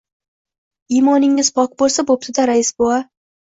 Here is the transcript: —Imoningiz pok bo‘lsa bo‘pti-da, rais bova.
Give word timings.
—Imoningiz 1.01 1.53
pok 1.61 1.77
bo‘lsa 1.83 2.07
bo‘pti-da, 2.11 2.49
rais 2.53 2.75
bova. 2.83 3.01